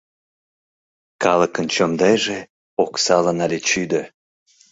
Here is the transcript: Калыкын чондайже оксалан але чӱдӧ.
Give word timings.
Калыкын 1.23 1.65
чондайже 1.75 2.39
оксалан 2.83 3.37
але 3.45 3.57
чӱдӧ. 3.67 4.01